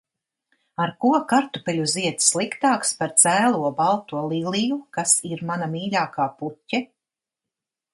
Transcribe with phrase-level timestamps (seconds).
[0.85, 6.87] Ar ko kartupeļu zieds sliktāks par cēlo, balto liliju, kas ir mana mīļākā puķe?